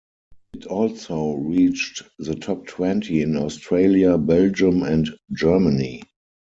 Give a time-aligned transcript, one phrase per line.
[0.55, 6.01] It also reached the top twenty in Australia, Belgium, and Germany.